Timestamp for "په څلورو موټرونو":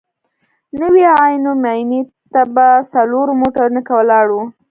2.53-3.79